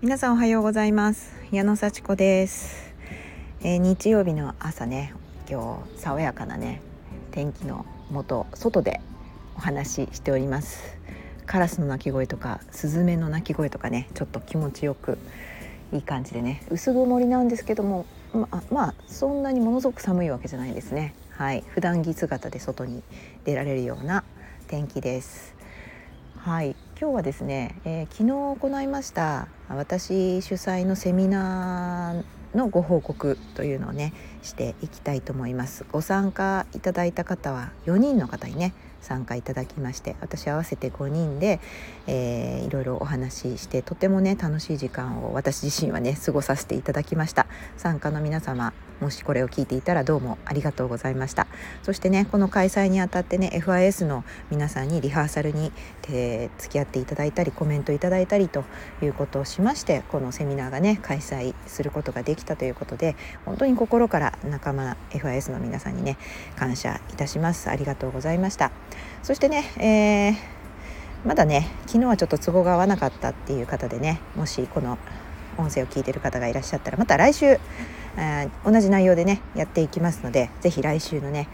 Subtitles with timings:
[0.00, 1.32] 皆さんおはようございます。
[1.52, 2.92] 矢野幸子です、
[3.60, 5.14] えー、日曜日の朝ね
[5.48, 6.82] 今日爽やかなね
[7.30, 9.00] 天気のもと外で
[9.56, 10.96] お話ししております。
[11.46, 15.18] カラスの鳴き声とかスズメの鳴き声とかねちょっと気持ちよく
[15.92, 21.14] いい感じでね薄曇りなんですけどもまあ、まあ、そんなにものすごく寒いわけじゃないですね。
[21.30, 21.64] はい。
[21.68, 23.02] 普段着姿で外に
[23.44, 24.24] 出られるような
[24.72, 25.54] 天気です。
[26.38, 26.74] はい。
[26.98, 35.84] 今日はですね、えー、昨日行いました私主催のセミナーのご報告というのをねしていきたいと思います。
[35.92, 41.60] ご参加いただいた方は4人の方にね参加いただきまして私合わせて5人で、
[42.06, 47.46] えー、いろいろお話ししてとてもね楽しい時間を私自身はね過ごさせていただきました。
[47.76, 51.48] 参加の皆様もしこれを聞いていたらどうもありがとうございました。
[51.82, 55.72] そしてねこの開催にあたってね FIS の皆さんにリハーサルに、
[56.08, 58.64] えー、付き合っていただいたりコメントいただいたりと
[59.02, 66.16] いうことをしましてこのセミナーがね開催することができたということで本当に心から仲間 FIS の皆さんにね
[66.54, 67.70] 感謝いたします。
[67.70, 68.70] ありがとうございました。
[69.22, 74.98] そしてね、えー、まだね昨日はちょっと都合が合わなかったっていう方でねもしこの
[75.58, 77.58] 音声を聞いてる方がいらっしゃったらまた来週
[78.64, 81.48] 同じ内容でねやっていきますので是非来週のね、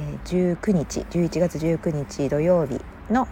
[0.00, 2.80] えー、19日11月19日土曜日
[3.10, 3.26] の、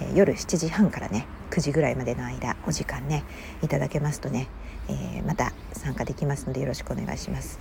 [0.00, 3.24] えー、夜7時半からね9時ぐらいまでの間お時間ね
[3.62, 4.48] いただけますとね、
[4.88, 7.58] えー、また参加できますのでよろしくお願いします。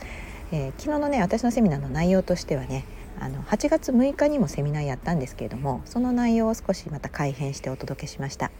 [0.52, 2.85] えー、昨日のね私のセミナーの内容としてはね
[3.20, 8.52] あの8月6日にもセミナーやったんですけれどもその内容を少しまた改編してお届けしました。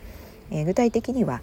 [0.52, 1.42] えー、具体的には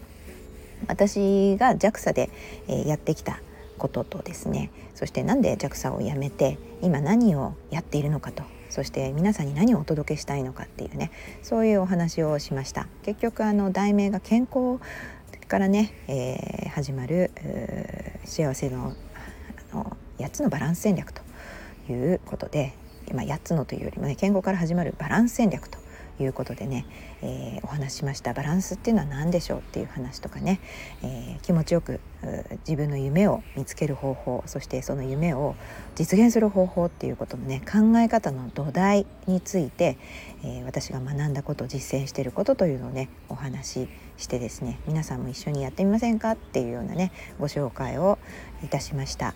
[0.89, 2.31] 私が JAXA で、
[2.69, 3.41] えー、やってきた
[3.79, 11.11] こととですねそしてなんで JAXA を辞めて今何をやっているのかとそして皆さんに何をお届けしたいのかっていうね
[11.43, 14.81] そういうお話をしました結局あの題名が健康
[15.47, 17.31] からね、えー、始まる
[18.25, 18.95] 幸せの
[19.73, 21.23] あの8つのバランス戦略と
[21.93, 22.73] いうことで、
[23.13, 25.79] まあ、8つのというよりもね健康から始まるバランス戦略と
[26.21, 26.87] いうことでね、
[27.23, 30.61] えー、お話しましたバランスっていうのは何でしょうっていう話とかね、
[31.03, 32.01] えー、気持ちよく
[32.67, 35.57] 自分の夢を見つける方法そしてその夢を
[35.95, 39.99] 実現する方法っていうことのね考え方の土台について、
[40.43, 48.19] えー、私が学んだこと実践していることというのをねお話ししてですね皆さんも一緒にやってみませんかっていうようなねご紹介を
[48.63, 49.35] いたしました。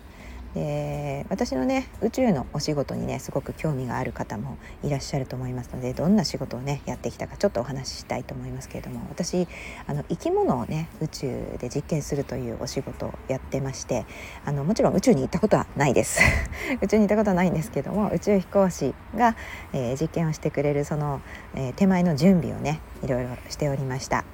[0.55, 9.47] で私のね宇宙のお仕事にねすごく興味がある方もいらっしゃると思いますのでどんな仕事をねやってきたかちょっとお話ししたいと思いますけれども私
[9.85, 11.27] あの生き物をね宇宙
[11.59, 14.05] で実験するというお仕事をやってまして
[14.43, 16.21] あのもちろん宇宙に行ったことはないです
[16.81, 19.35] 宇宙に行ったことはないんですけども宇宙飛行士が、
[19.73, 21.21] えー、実験をしてくれるその、
[21.53, 24.25] えー、手前の準備をねいろいろしておりました。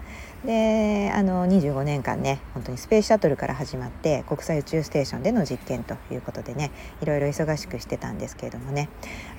[0.46, 8.90] であの25年間ね本当にスペースシャトルから始まって国際宇宙ステーションでの実験ということでねいろいろ忙しくしてたんですけれどもね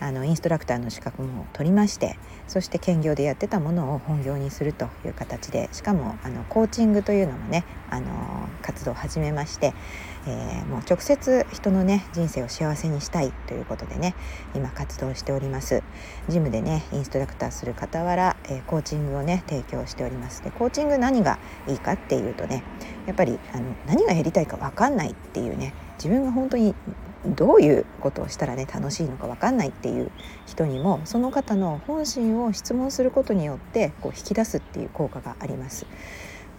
[0.00, 2.18] あのインストラクターの資格も取りまして
[2.48, 9.74] そして兼業でやってたものを本業にするという形でしかもあのコーチングというのもねあの活動を始めまして
[10.26, 14.14] えー、もう直接人のね人生を幸せにしたいということでね
[14.54, 15.82] 今活動しております
[16.28, 21.38] ジムでねインストラクターする傍ら、えー、コーチングをね提供しておりますでコーチング何が
[21.68, 22.64] いいかっていうとね
[23.06, 26.74] やっぱりあの何がやりたいか分かんないっていうね自分が本当に
[27.24, 30.10] どういうことをしたらね楽しいのか分かんないっていう
[30.46, 35.86] 人にもその方の本心を質問することによってこう引き出すっていう効果があります。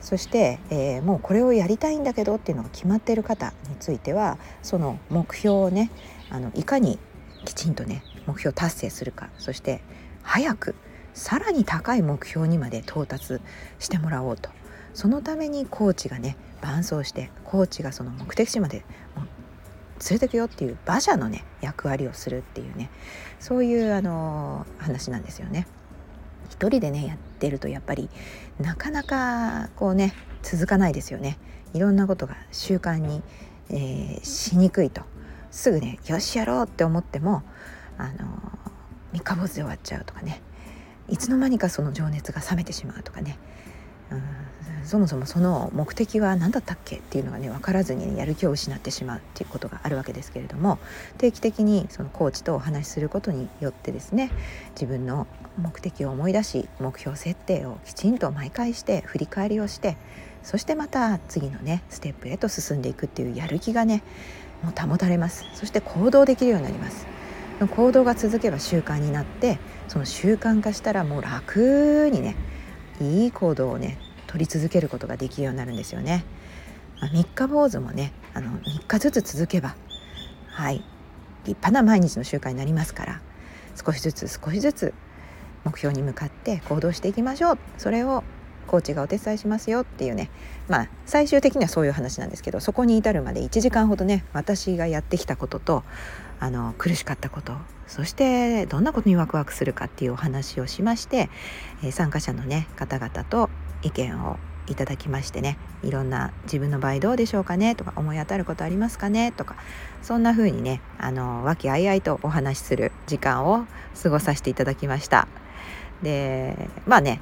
[0.08, 5.92] そして、えー、もうこれをやりたいんだけどっていうのが決まっている方についてはその目標をね
[6.30, 6.98] あのいかに
[7.44, 9.82] きちんとね目標達成するかそして
[10.22, 10.76] 早く
[11.14, 13.42] さらに高い目標にまで到達
[13.80, 14.50] してもらおうと
[14.94, 18.86] そのためにコーチがね伴走してコーチがその目的地まで
[19.18, 19.26] 連
[20.12, 22.90] れてくよっていう馬車のね役割をするっていうね
[23.42, 25.68] そういうあの話なんですよね。
[26.50, 28.10] 一人でねやってるとやっぱり
[28.60, 31.38] なかなかこうね続かないですよね。
[31.74, 33.22] いろんなことが習慣に、
[33.70, 35.02] えー、しにくいと。
[35.52, 37.42] すぐねよしやろうって思っても
[37.98, 38.28] あの
[39.14, 40.42] 三日坊主で終わっちゃうとかね。
[41.10, 43.38] いつの間にかその情熱が冷めてしまうとかね、
[44.12, 44.22] うん、
[44.88, 50.80] そもそもその目的は何だったっけっていうのがね分からずに、ね、やる気を失ってしまうっていうことがあるわけですけれども
[51.18, 54.32] 定期的にそのコーチとお話しすることによってですね
[54.72, 55.28] 自分の
[55.62, 59.98] 目的を思い出し目標設定をきちんと毎回して振り返りをして
[60.42, 64.04] そしてまた次のねステップへと進んでいくっていうやる気がね
[64.64, 65.46] もう保たれます。
[65.54, 67.06] そして行動できるようになります。
[67.76, 72.36] 行動が続けば習慣になってその習慣化したらもう楽にね
[73.02, 73.98] いい行動をね
[74.38, 76.24] 取り続けることができるようになるんですよね。
[77.02, 79.76] まあ、三日坊主もねあの3日ずつ続けば
[80.48, 80.78] はい
[81.46, 83.22] 立派な毎日の習慣になりますから
[83.76, 84.94] 少しずつ少しずつ
[85.64, 88.24] 目標に向かって行動していきましょうそれを
[88.66, 90.32] コーチがお手伝いしますよっていうね
[90.68, 95.84] まあ最終的にはそういう話なんですけどそこに至るまで1時間ほどね私がやってきたことと
[96.40, 97.54] あの苦しかったこと
[97.86, 101.30] そしてどんなことにワクワクするかっていうお話をしまして、
[101.84, 103.50] え、参加者のね方々と
[103.84, 104.38] 意見を
[104.68, 109.56] いただきましてねいろんな自分の場合どうでしょうかねとか思い当たることありますかねとか
[110.02, 113.66] そんな風にねあの和気あいあいとお話しする時間を
[114.02, 115.28] 過ごさせていただきました。
[116.04, 117.20] でまあね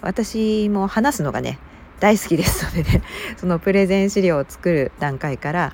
[0.00, 1.58] 私も話すのがね
[2.00, 3.02] 大好きですのでね
[3.36, 5.72] そのプレゼン資料を作る段階から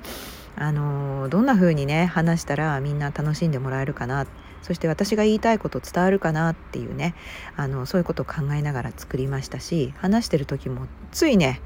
[0.55, 4.27] あのどんな風にね話したらみんな楽しんでもらえるかな
[4.63, 7.13] そして私が言いたいこと伝わるかなっていうね
[7.55, 11.61] あのそういうことを考えながら作りましたし話してる時もついね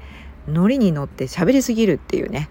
[0.48, 2.50] ノリに乗って喋りすぎるっていうね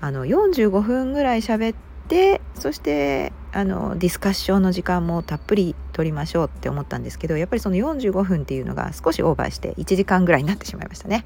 [0.00, 1.76] あの45分ぐらい喋っ
[2.08, 11.24] てそしてあのディスカッションの時間もたっぷり取りましょうって思ったんですけどやっぱりその45分っていうのが少しオーバーして1時間ぐらいになってしまいましたね。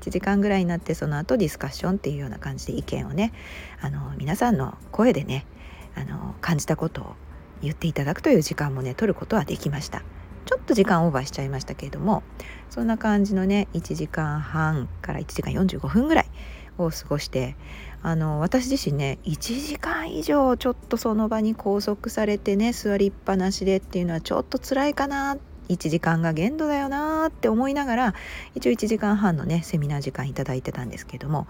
[0.00, 3.32] 1時間ぐらいになってその後ディスカッションっていうような感じで意見をね
[3.80, 5.46] あの皆さんの声でね
[5.94, 7.16] あの感じたことを
[7.62, 10.02] 言っていただくという時間もね取ることはできました
[10.46, 12.22] ちょっと時間オーバーしちゃいましたけれども
[12.70, 16.26] そんな感じのね1時間半から1時間45分ぐらい
[16.78, 17.56] を過ごして
[18.02, 25.36] あの私自身ね1時間以上ちょっとその場に拘束されてね座りっぱなしでっていうのはちょっと辛いかな
[25.68, 28.14] 1時間が限度だよなって思いながら
[28.54, 31.46] 一応1時間半のねセミナー時間いただいてたんですけども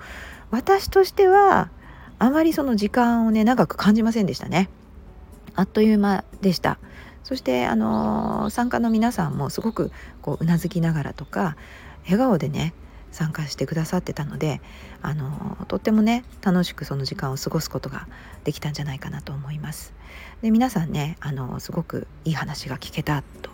[0.51, 1.71] 私としては
[2.19, 4.69] あまりその時間をね長く感じませんでしたね。
[5.59, 6.79] あっという間でした。
[7.25, 9.91] そしてあの参加の皆さんもすごく
[10.23, 11.57] こうなずきながらとか
[12.05, 12.73] 笑顔でね
[13.11, 14.61] 参加してくださってたので
[15.03, 18.07] あのとってもね楽しくその時間を過ごすことが
[18.45, 19.95] できたんじゃないかなと思います。
[20.43, 23.51] で皆さんねあのすごくいい話が聞けたと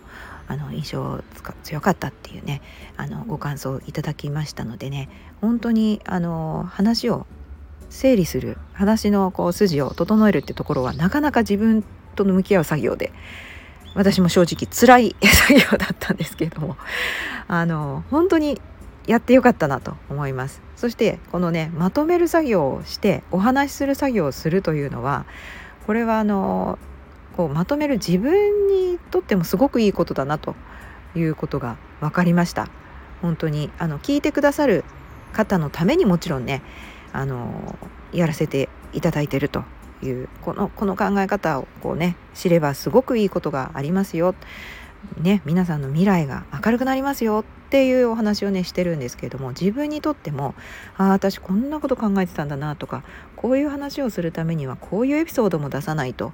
[0.47, 1.23] あの印象
[1.63, 2.61] 強かったっていうね
[2.97, 5.09] あのご感想いただきましたのでね
[5.41, 7.25] 本当にあの話を
[7.89, 11.83] 整理する話のこう筋を整えるってところはなかなか自分
[12.15, 13.11] と向き合う作業で
[13.93, 16.77] 私も正直辛い 作業だったんですけれども
[17.47, 18.61] あの本当に
[19.07, 20.61] やってよかったなと思います。
[20.75, 25.25] そしてこのねまとめる作業をしてお話しする作業をするというのは
[25.85, 26.79] これはあの
[27.37, 30.55] こうまとめる自分にとってもすごくいいことだなと
[31.15, 32.67] いうことが分かりました。
[33.21, 34.83] 本当にあの聞いてくださる
[35.33, 36.61] 方のためにもちろんね
[37.13, 37.77] あの
[38.11, 39.63] やらせていただいてると。
[40.05, 44.35] いうこのこの考え方をこうね知ればすごくいいことがありますよ。
[45.21, 50.55] ね、皆さんの未来が明るくなりますよっていうお話をねしてるんですけれども自分にとっても
[50.97, 53.03] ああ私こんなこと考えてたんだなとか
[53.35, 56.33] こういう話をするためにはこういうエピソードも出さないと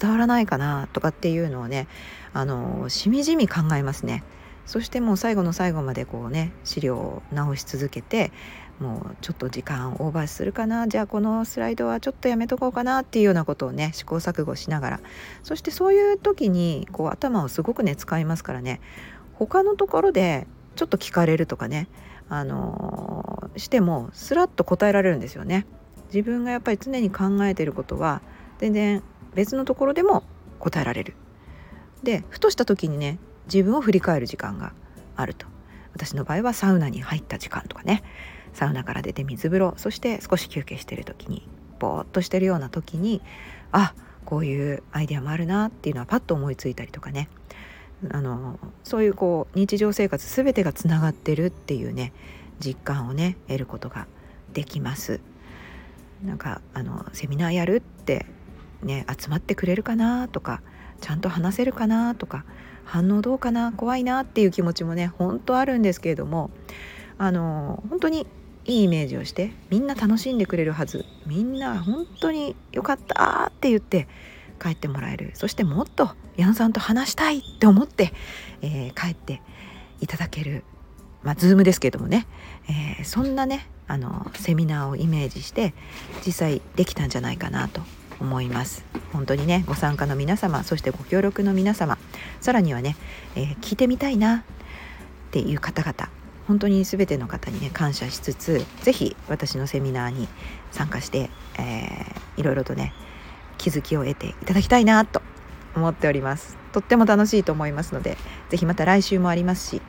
[0.00, 1.86] 伝わらないかなとかっていうのをね
[2.32, 4.24] あのしみじみ考えますね。
[4.68, 8.30] そしてもう最後の最後までこうね資料を直し続けて
[8.78, 15.00] もうちょっと時間オーバーするかなじゃあこのスライドはちょっとやめとこうかなっていうようなことをね試行錯誤しながら
[15.42, 18.82] そしてそういう時にこう頭をすごくね使いますからね
[19.32, 20.46] 他のところで
[20.76, 21.88] ちょっと聞かれるとかね
[22.28, 25.64] あのー、してもスラッと答えられるんですよね。
[26.12, 28.20] 自分がやっぱり常に考えてることは
[28.58, 29.02] 全然
[29.34, 30.24] 別のところでも
[30.58, 31.14] 答えられる。
[32.02, 33.18] でふとした時にね
[33.52, 34.72] 自分を振り返る時間が
[35.16, 35.46] あると。
[35.94, 38.02] 私の場合はサウナに入った時間とかね。
[38.52, 41.46] サウナから出て水風呂そして少し休憩してる時に
[41.78, 43.22] ぼーっとしてるような時に
[43.72, 47.28] あこういうアイデアもあるなっていうのはパッと思いついたりとかね。
[48.10, 52.12] あのそういうこう日常生活全てがつながってるっていうね
[52.60, 54.06] 実感をね得ることが
[54.52, 55.20] できます。
[56.24, 58.26] なんかあのセミナーやるって
[58.82, 60.62] ね集まってくれるかなとか
[61.00, 62.44] ちゃんと話せるかなとか
[62.88, 63.72] 反応どうかな？
[63.72, 66.50] 怖いなっていう気持ちもね本当あるんですけれども
[67.18, 68.26] あの本当に
[68.64, 71.04] いいイメージをしてみんな楽しんでくれるはず。
[71.26, 74.08] みんな本当によかったって言って
[74.60, 75.32] 帰ってもらえる。
[75.34, 78.12] そしてもっとヤンさんと話したいって思って、
[78.62, 79.42] えー、帰って
[80.00, 80.64] いただける。
[81.22, 82.26] まあ、ズームですけどもね、
[82.68, 85.74] えー、そんなねあのセミナーをイメージして
[86.24, 87.82] 実際できたんじゃないかなと
[88.20, 88.84] 思います。
[89.12, 91.98] 本当にねご参加の皆様そしてご協力の皆様
[92.40, 92.96] さらにはね、
[93.34, 94.42] えー、聞いてみたいなっ
[95.30, 96.10] ていう方々
[96.46, 100.28] 本当に全ての方にね感謝しつつ是非私のセミナーに
[100.72, 102.94] 参加して、えー、いろいろとね
[103.58, 105.20] 気づきを得ていただきたいなと
[105.76, 106.56] 思っております。
[106.72, 108.16] とっても楽しいと思いますので
[108.50, 109.82] 是非また来週もありますし、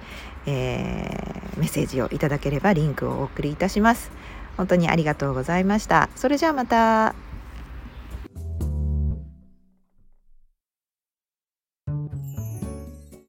[0.45, 4.11] えー、メッセージをいただければリンクをお送りいたします。
[4.57, 6.09] 本当にありがとうございました。
[6.15, 7.28] それじゃあまた。